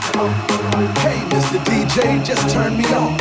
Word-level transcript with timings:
Hey, 0.00 1.20
Mr. 1.28 1.58
DJ, 1.64 2.24
just 2.24 2.48
turn 2.48 2.76
me 2.76 2.84
on. 2.94 3.18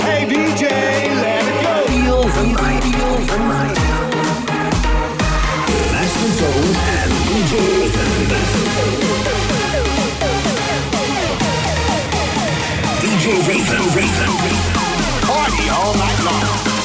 Hey, 0.00 0.26
DJ, 0.28 0.68
let 1.22 1.44
it 1.48 1.62
go. 1.64 1.74
Feel 1.88 2.22
the 2.22 2.44
night, 2.52 2.82
feel 2.84 3.16
the 3.30 3.38
night. 3.38 3.78
Master 5.92 6.30
Zone 6.38 6.76
and 6.96 7.12
DJ 7.28 7.54
DJ 13.00 13.24
Raven, 13.48 13.84
Raven, 13.96 14.32
Party 15.22 15.68
all 15.70 15.94
night 15.94 16.20
long. 16.24 16.79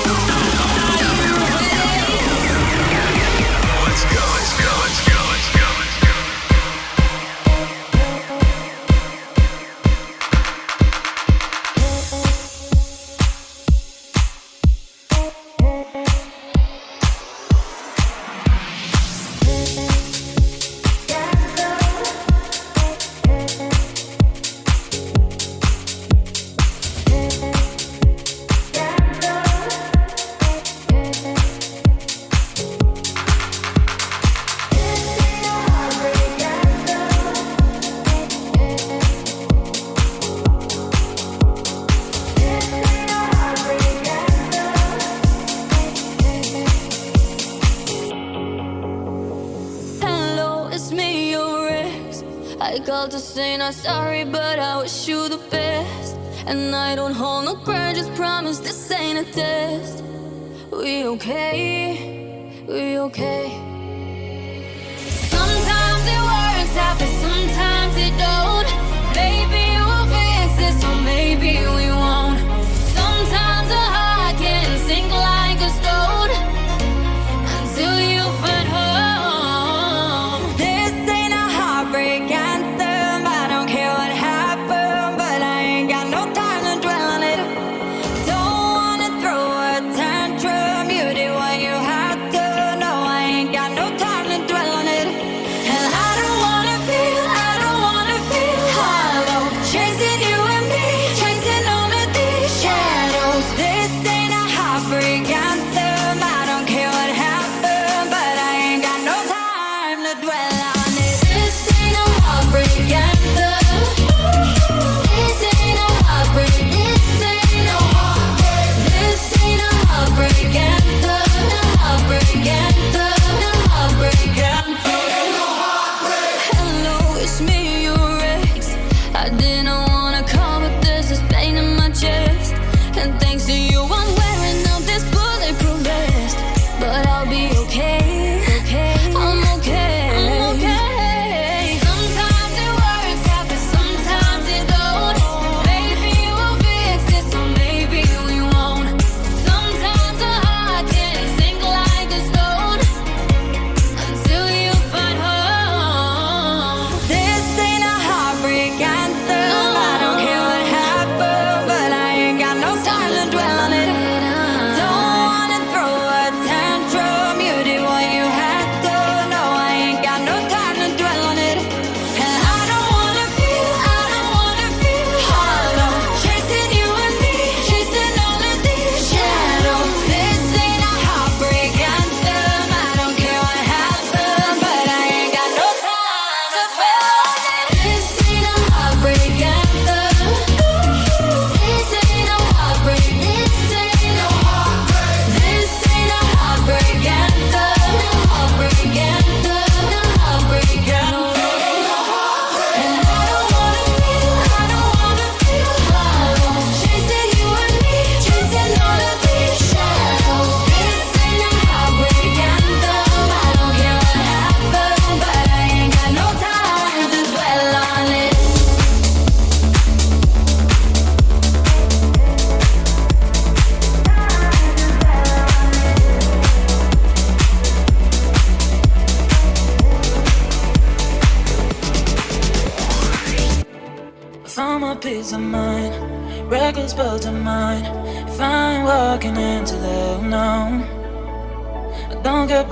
dust. 59.33 60.03
We 60.71 61.05
okay? 61.05 61.74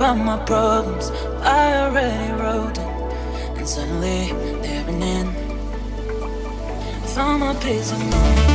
about 0.04 0.18
my 0.18 0.44
problems. 0.44 1.10
I 1.40 1.86
already 1.86 2.32
wrote 2.34 2.76
it, 2.76 3.56
and 3.56 3.66
suddenly 3.66 4.32
they're 4.60 4.86
an 4.86 5.02
end. 5.02 5.34
Found 7.14 7.40
my 7.40 7.54
peace 7.54 7.90
of 7.90 7.98
mind. 8.10 8.53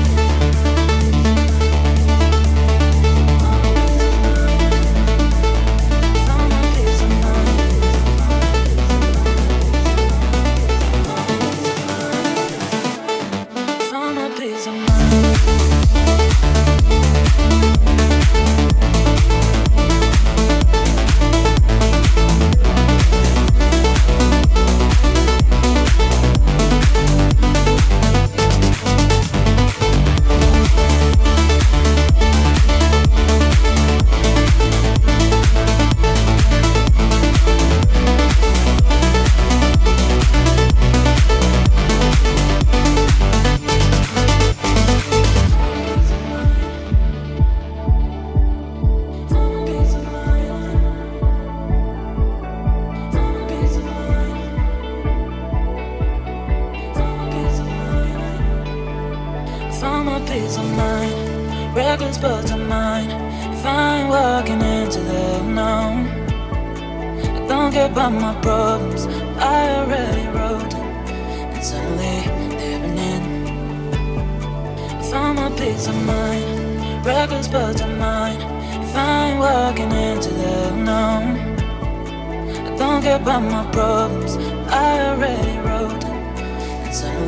about 83.21 83.43
my 83.43 83.69
problems 83.71 84.37
I 84.69 85.09
already 85.09 85.57
wrote, 85.59 86.03
and 86.05 86.95
suddenly 86.95 87.27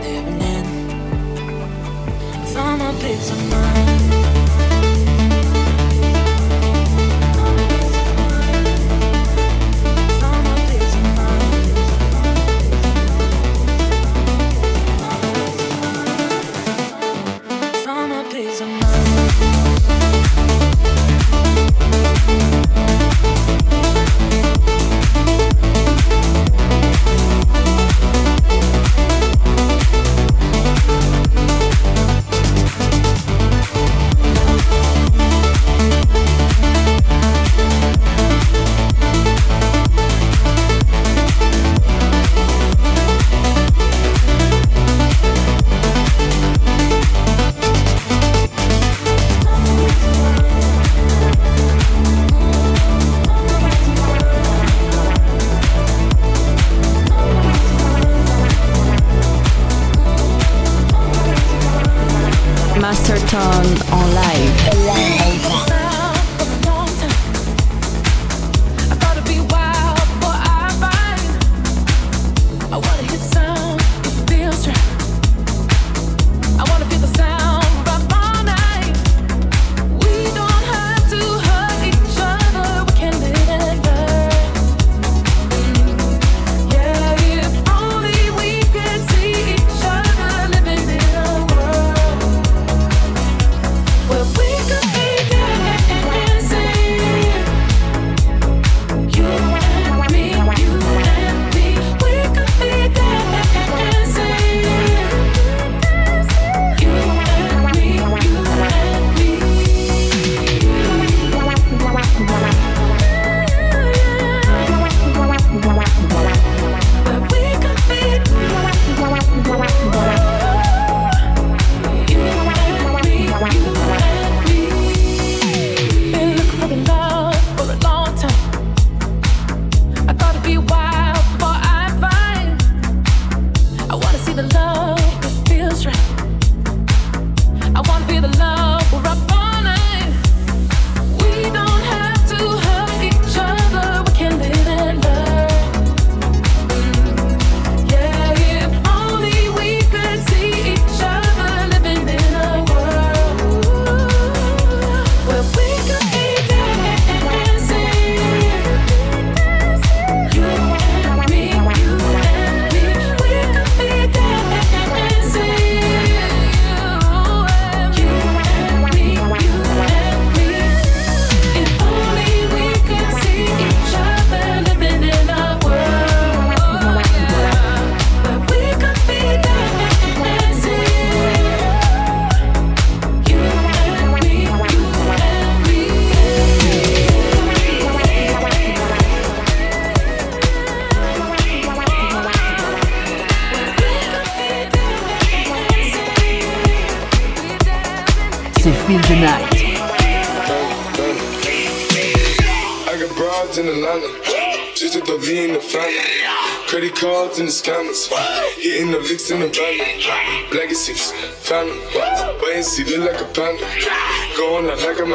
they 0.00 0.14
have 0.16 0.28
an 0.28 0.42
end. 0.42 0.68
Found 2.48 2.78
my 2.80 2.92
peace 3.00 3.30
of 3.30 3.50
mind. 3.50 3.81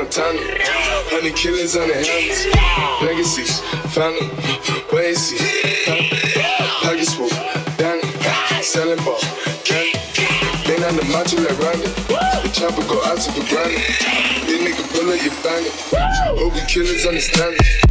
Montana. 0.08 0.40
Honey 1.12 1.32
killers 1.32 1.76
on 1.76 1.88
the 1.88 1.96
helmets. 1.96 2.48
Legacies, 3.04 3.60
family, 3.92 4.28
Wacy, 4.88 5.36
Pockets 6.82 7.14
full, 7.14 7.28
Danny, 7.76 8.02
selling 8.64 9.04
ball, 9.04 9.20
candy. 9.68 10.00
Been 10.66 10.84
on 10.84 10.96
the 10.96 11.04
macho 11.12 11.36
like 11.44 11.60
Randy. 11.60 11.92
The 12.08 12.50
chopper 12.54 12.88
go 12.88 13.04
out 13.04 13.20
to 13.20 13.32
the 13.34 13.44
granny. 13.50 13.84
This 14.48 14.64
make 14.64 14.80
a 14.80 14.84
up 14.84 15.24
you 15.24 15.32
bandit. 15.44 15.74
Hope 16.40 16.54
the 16.54 16.66
killers 16.68 17.06
understand 17.06 17.58
it. 17.60 17.87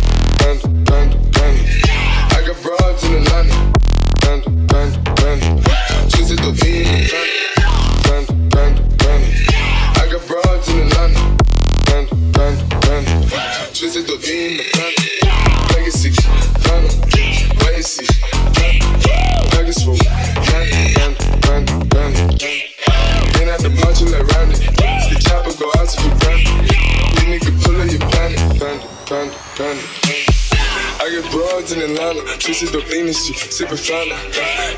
Sipping 33.57 33.81
flounder. 33.81 34.21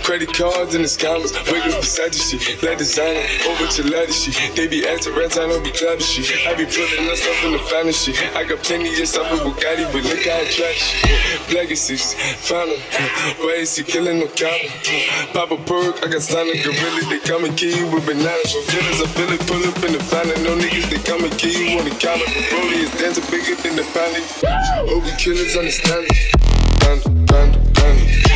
Credit 0.07 0.31
cards 0.31 0.75
in 0.75 0.83
the 0.83 0.89
scammers, 0.89 1.35
wake 1.51 1.67
up 1.67 1.83
beside 1.83 2.15
you 2.15 2.23
shit, 2.23 2.63
like 2.63 2.79
designer, 2.79 3.27
over 3.51 3.67
to 3.67 3.83
ladder 3.91 4.13
shit. 4.13 4.39
They 4.55 4.69
be 4.69 4.87
acting 4.87 5.19
rats, 5.19 5.37
I 5.37 5.51
don't 5.51 5.65
be 5.65 5.75
clapping 5.75 6.07
shit. 6.07 6.31
I 6.47 6.55
be 6.55 6.63
putting 6.63 7.11
us 7.11 7.27
up 7.27 7.43
in 7.43 7.53
the 7.59 7.63
finest 7.67 8.07
shit. 8.07 8.15
I 8.39 8.45
got 8.45 8.63
plenty 8.63 8.95
of 8.95 9.09
stuff 9.09 9.27
with 9.35 9.43
Bugatti, 9.43 9.83
but 9.91 10.07
look 10.07 10.23
how 10.23 10.39
I 10.39 10.47
trash 10.47 10.79
shit. 10.95 11.59
Is 11.69 11.83
six. 11.83 12.15
Why 12.49 13.59
is 13.59 13.75
he 13.75 13.83
killing 13.83 14.21
no 14.21 14.27
cop? 14.29 14.55
Pop 15.35 15.51
a 15.51 15.57
perk, 15.67 15.99
I 16.05 16.09
got 16.09 16.23
sonic 16.23 16.63
gorilla, 16.63 17.03
they 17.11 17.19
come 17.19 17.45
and 17.45 17.59
kill 17.59 17.75
you 17.77 17.91
with 17.91 18.07
bananas. 18.07 18.55
From 18.55 18.63
killers, 18.71 19.03
I 19.03 19.07
feel 19.11 19.33
it, 19.35 19.43
pull 19.51 19.59
up 19.67 19.83
in 19.83 19.93
the 19.93 20.03
finest. 20.07 20.45
No 20.47 20.55
niggas, 20.55 20.87
they 20.89 21.03
come 21.03 21.25
and 21.25 21.35
kill 21.37 21.51
you 21.51 21.79
on 21.79 21.85
the 21.85 21.95
counter. 21.99 22.25
The 22.31 22.47
Brody 22.49 22.87
is 22.87 22.93
dancing 22.95 23.27
bigger 23.27 23.59
than 23.59 23.75
the 23.75 23.85
family. 23.91 24.23
Open 24.87 25.17
killers 25.19 25.57
understand 25.57 26.07
it. 26.09 26.15
Panda, 26.79 27.11
panda, 27.27 27.59
panda. 27.75 28.28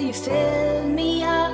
You 0.00 0.12
fill 0.12 0.88
me 0.88 1.22
up? 1.22 1.45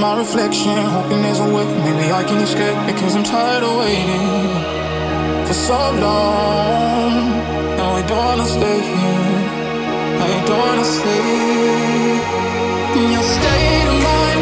my 0.00 0.18
reflection, 0.18 0.76
hoping 0.76 1.22
there's 1.22 1.40
a 1.40 1.48
way 1.48 1.64
maybe 1.86 2.12
I 2.12 2.22
can 2.24 2.38
escape 2.42 2.76
because 2.86 3.16
I'm 3.16 3.24
tired 3.24 3.62
of 3.62 3.76
waiting 3.80 5.46
for 5.46 5.54
so 5.54 5.78
long. 6.04 7.12
Now 7.78 7.96
I 7.96 8.02
don't 8.02 8.18
wanna 8.18 8.44
stay 8.44 8.78
here. 8.92 9.40
I 10.20 10.26
don't 10.44 10.58
wanna 10.58 10.84
stay. 10.84 12.18
In 12.98 13.06
your 13.14 13.26
state 13.36 13.86
of 13.92 13.98
mind, 14.10 14.40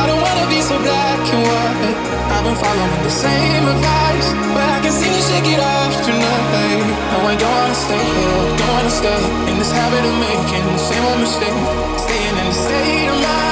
I 0.00 0.02
don't 0.06 0.22
wanna 0.22 0.46
be 0.54 0.60
so 0.62 0.76
black 0.86 1.20
and 1.34 1.42
white. 1.50 1.96
I've 2.34 2.44
been 2.46 2.58
following 2.64 3.02
the 3.02 3.14
same 3.26 3.64
advice, 3.74 4.28
but 4.54 4.66
I 4.76 4.78
can 4.84 4.92
see 4.92 5.10
you 5.10 5.22
shake 5.30 5.48
it 5.54 5.60
off 5.60 5.94
tonight. 6.06 6.78
No, 7.10 7.18
I 7.26 7.34
don't 7.34 7.54
wanna 7.58 7.78
stay 7.86 8.04
here, 8.18 8.42
don't 8.58 8.72
wanna 8.76 8.94
stay 9.00 9.20
in 9.50 9.58
this 9.58 9.72
habit 9.72 10.04
of 10.10 10.16
making 10.28 10.64
the 10.76 10.82
same 10.90 11.04
old 11.10 11.20
mistake, 11.26 11.58
staying 12.06 12.36
in 12.38 12.46
the 12.46 12.56
state 12.66 13.08
of 13.10 13.18
mind. 13.18 13.51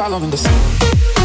following 0.00 0.30
the 0.30 0.36
sun. 0.38 1.19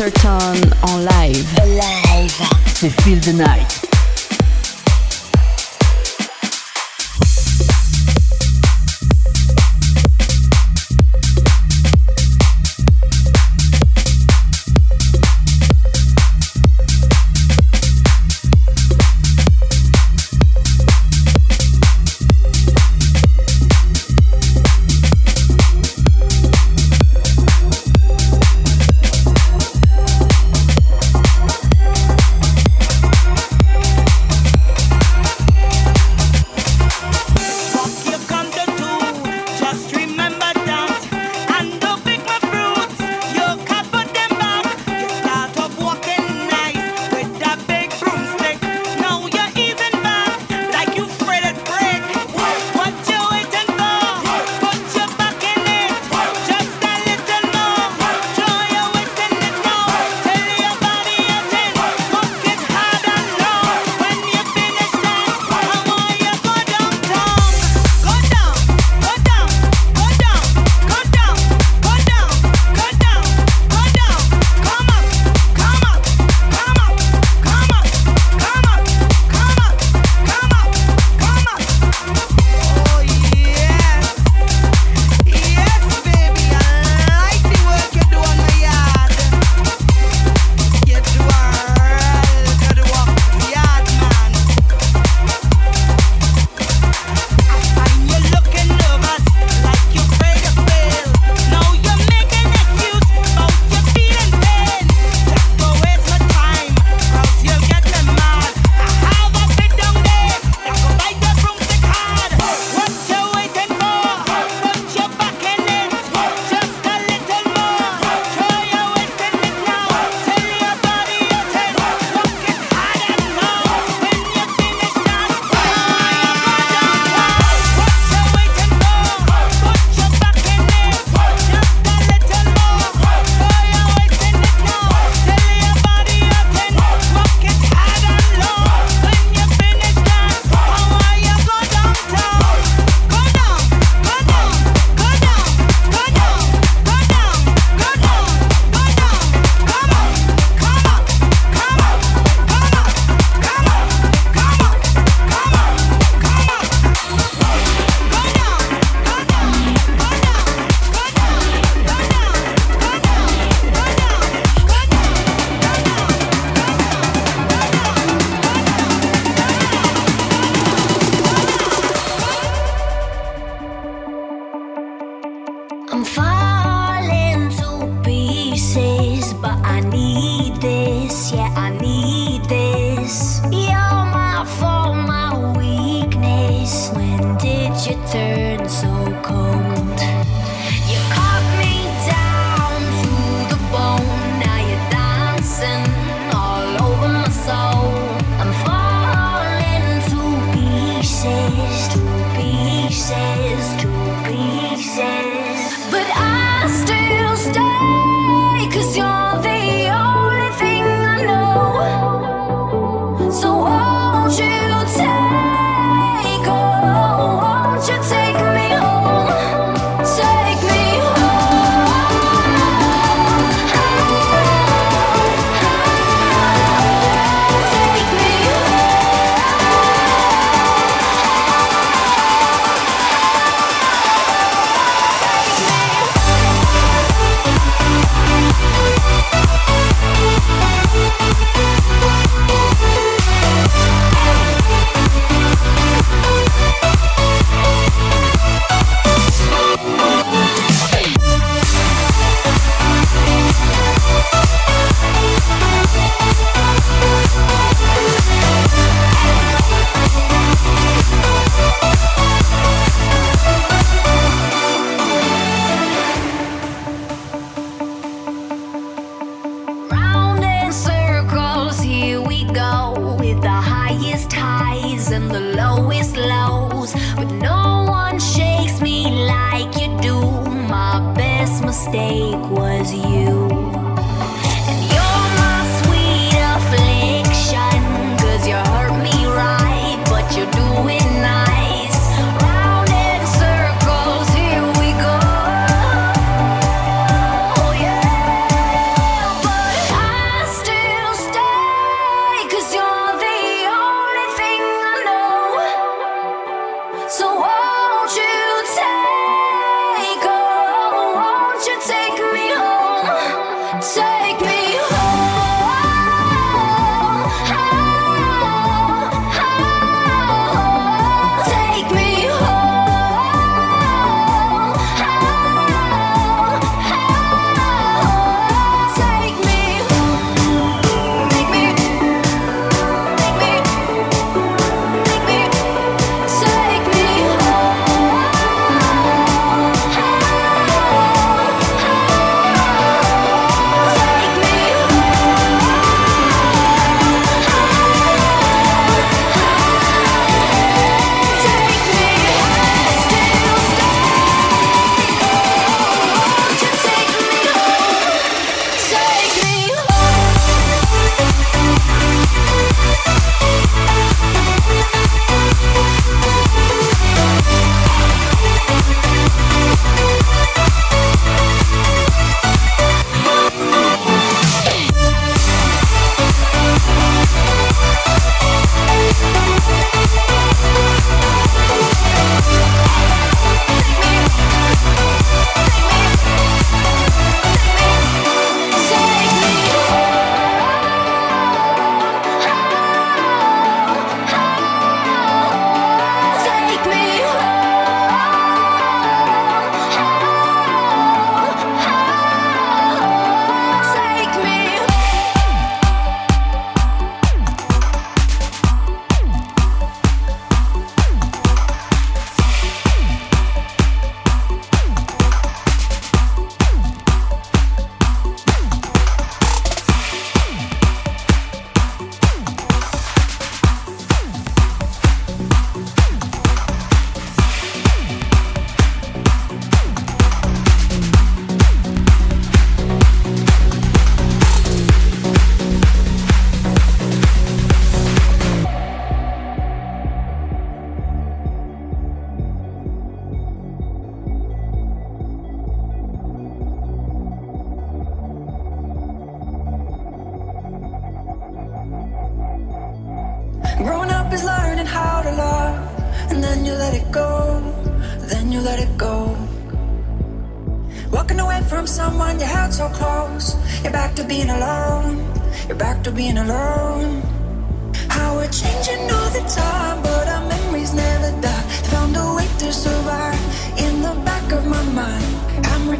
Masterton 0.00 0.58
en 0.80 0.96
live. 1.00 1.44
C'est 2.72 2.88
Feel 3.02 3.20
the 3.20 3.34
Night. 3.34 3.89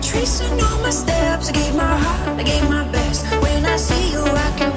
tracing 0.03 0.61
all 0.61 0.79
my 0.83 0.91
steps. 0.91 1.49
I 1.49 1.53
gave 1.53 1.75
my 1.75 1.97
heart, 1.97 2.41
I 2.41 2.43
gave 2.43 2.69
my 2.69 2.85
best. 2.91 3.27
When 3.43 3.65
I 3.65 3.77
see 3.77 4.13
you, 4.13 4.23
I 4.23 4.55
can. 4.57 4.70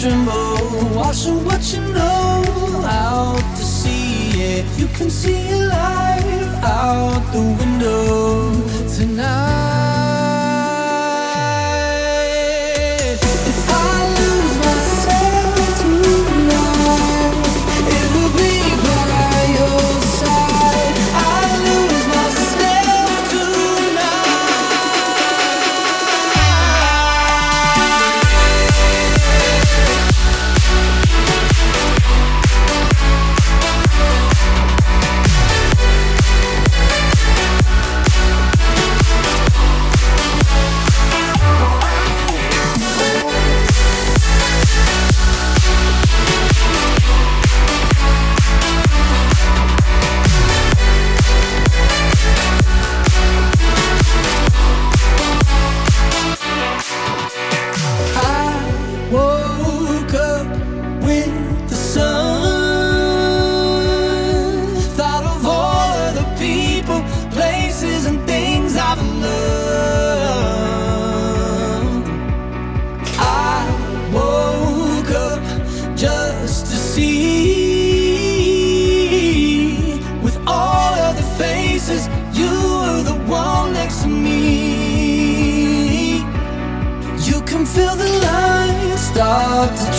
tremble, 0.00 0.96
washing 0.96 1.44
what 1.44 1.62
you 1.74 1.80
know 1.92 2.42
out 2.86 3.38
to 3.56 3.62
see 3.62 4.30
it. 4.40 4.64
You 4.78 4.86
can 4.96 5.10
see 5.10 5.48
your 5.48 5.66
life 5.66 6.64
out 6.64 7.22
the 7.32 7.42
window 7.60 8.50
tonight. 8.88 9.69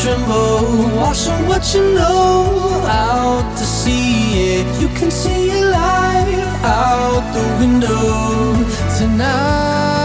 tremble. 0.01 0.97
Washing 0.99 1.47
what 1.47 1.63
you 1.73 1.93
know. 1.93 2.83
Out 2.85 3.57
to 3.57 3.63
see 3.63 4.57
it. 4.57 4.81
You 4.81 4.87
can 4.99 5.11
see 5.11 5.47
your 5.47 5.69
life 5.71 6.53
out 6.63 7.23
the 7.33 7.45
window. 7.59 8.55
Tonight. 8.97 10.00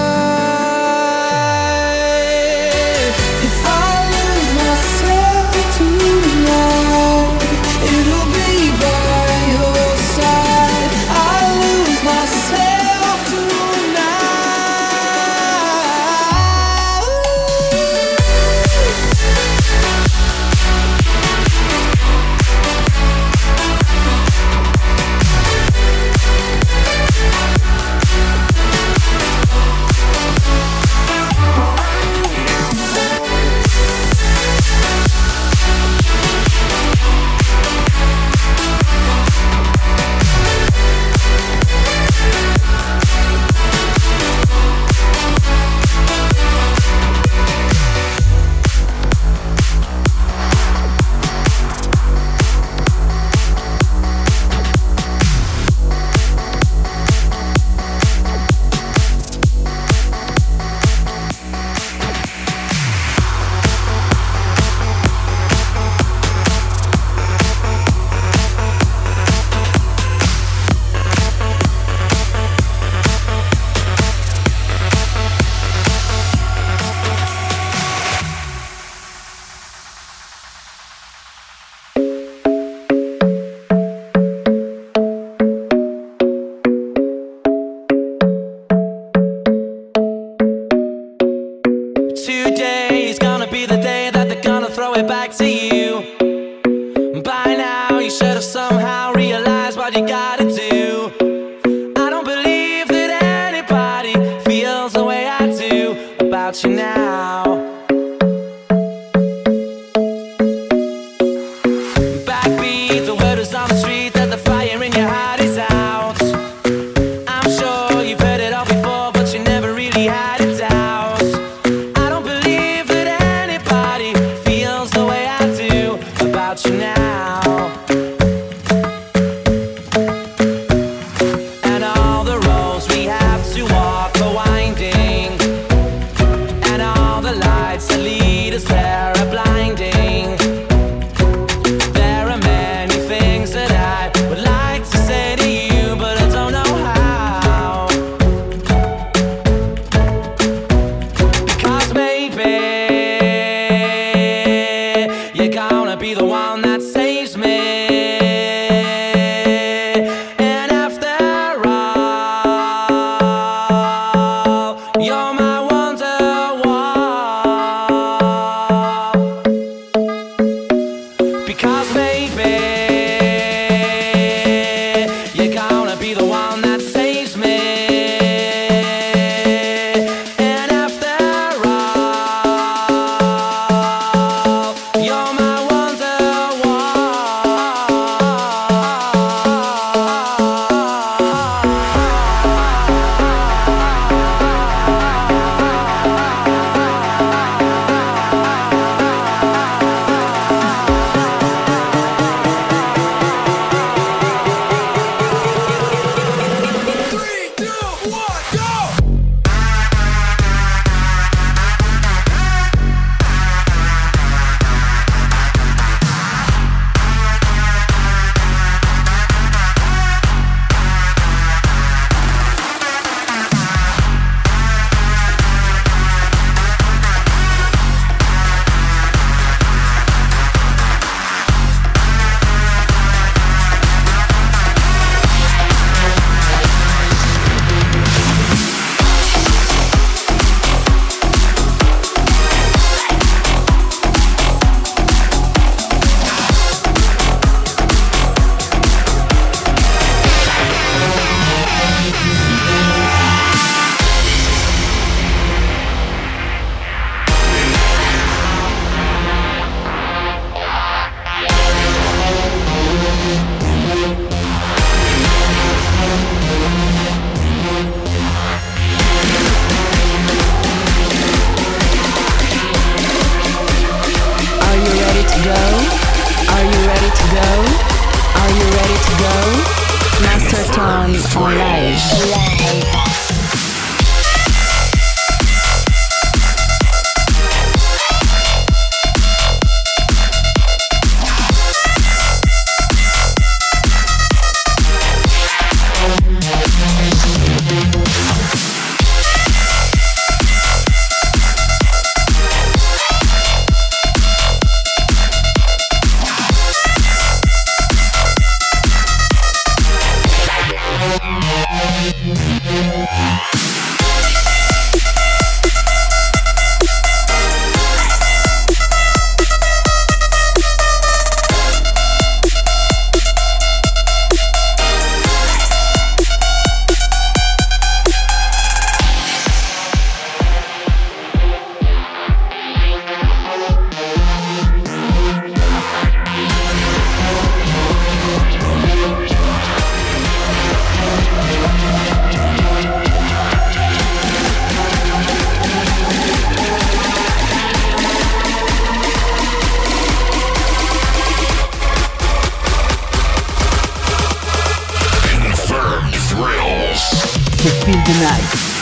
feel 357.86 357.94
the 358.02 358.18
night. 358.18 358.75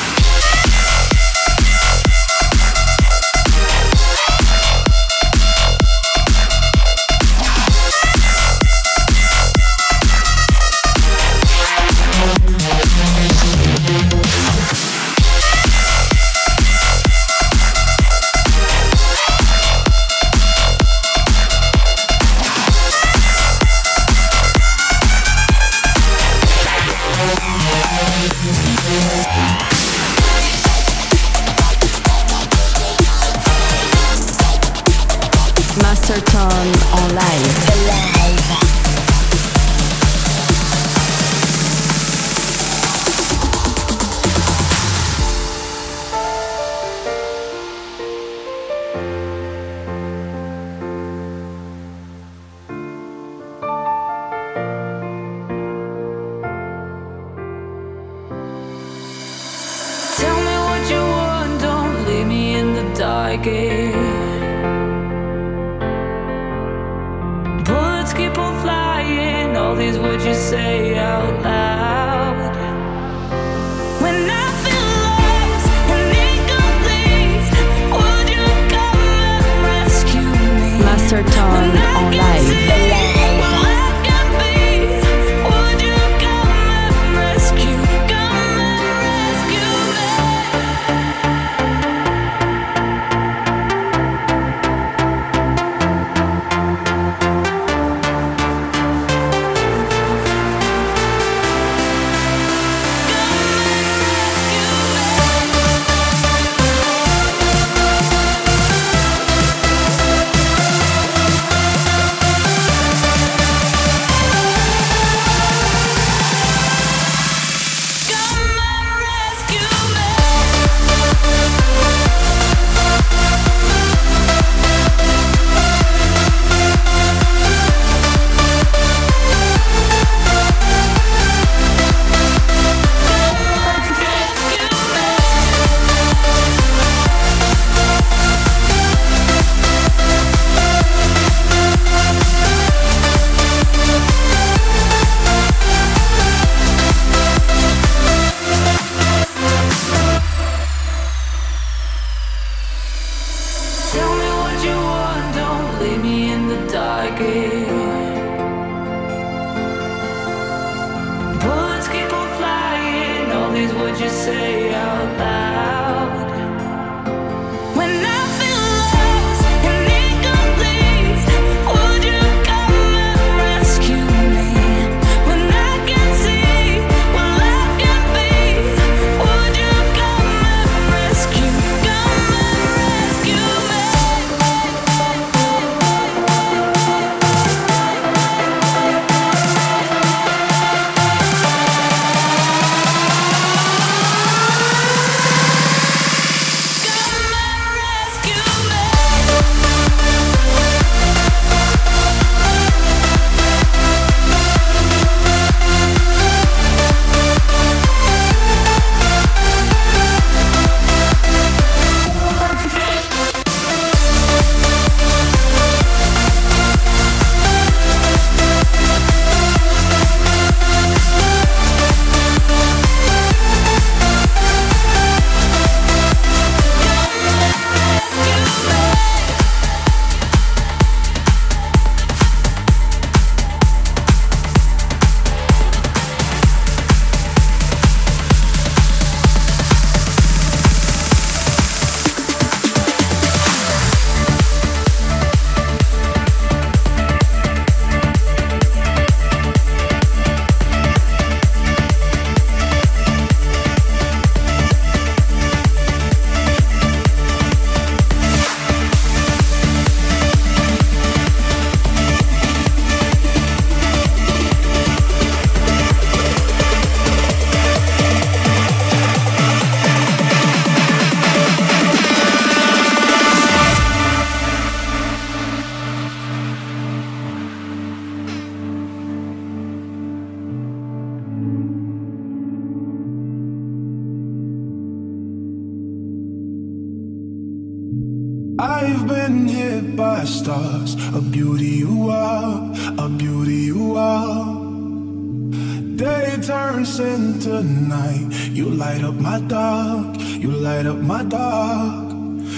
my 301.05 301.22
dog. 301.22 302.12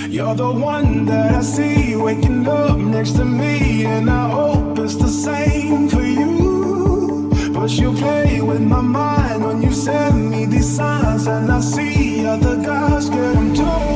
You're 0.08 0.34
the 0.34 0.52
one 0.52 1.04
that 1.06 1.34
I 1.34 1.40
see 1.42 1.96
waking 1.96 2.46
up 2.46 2.78
next 2.78 3.12
to 3.12 3.24
me, 3.24 3.84
and 3.84 4.08
I 4.08 4.30
hope 4.30 4.78
it's 4.78 4.96
the 4.96 5.08
same 5.08 5.88
for 5.88 6.02
you. 6.02 7.30
But 7.52 7.70
you 7.72 7.92
play 7.92 8.40
with 8.40 8.62
my 8.62 8.80
mind 8.80 9.44
when 9.44 9.62
you 9.62 9.72
send 9.72 10.30
me 10.30 10.46
these 10.46 10.76
signs, 10.76 11.26
and 11.26 11.50
I 11.50 11.60
see 11.60 12.24
other 12.24 12.56
guys 12.56 13.10
get 13.10 13.34
them 13.34 13.54
too. 13.54 13.95